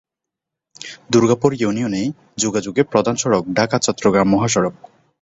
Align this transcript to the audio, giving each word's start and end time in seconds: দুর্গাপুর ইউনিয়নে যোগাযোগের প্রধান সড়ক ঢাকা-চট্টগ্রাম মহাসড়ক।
দুর্গাপুর 1.11 1.51
ইউনিয়নে 1.53 2.03
যোগাযোগের 2.37 2.85
প্রধান 2.91 3.15
সড়ক 3.15 3.43
ঢাকা-চট্টগ্রাম 3.57 4.27
মহাসড়ক। 4.31 4.75